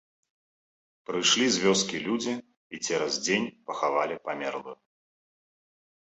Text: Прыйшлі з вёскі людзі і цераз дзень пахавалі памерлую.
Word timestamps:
Прыйшлі 1.09 1.45
з 1.55 1.59
вёскі 1.63 1.99
людзі 2.05 2.33
і 2.77 2.79
цераз 2.87 3.13
дзень 3.25 3.45
пахавалі 3.67 4.15
памерлую. 4.25 4.75